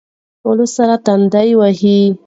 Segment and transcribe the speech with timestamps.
[0.41, 1.97] ټولو سر تندی واهه.